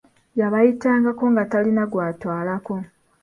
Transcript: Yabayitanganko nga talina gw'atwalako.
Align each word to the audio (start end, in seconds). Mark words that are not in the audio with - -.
Yabayitanganko 0.39 1.23
nga 1.31 1.43
talina 1.51 1.83
gw'atwalako. 1.91 2.75